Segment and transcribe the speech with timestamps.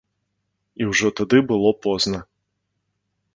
[0.81, 2.19] І ўжо тады было позна.